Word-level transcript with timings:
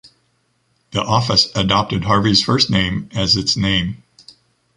The 0.93 1.03
office 1.03 1.51
adopted 1.55 2.05
Harvey’s 2.05 2.41
first 2.41 2.71
name 2.71 3.07
as 3.13 3.35
its 3.35 3.55
name. 3.55 4.01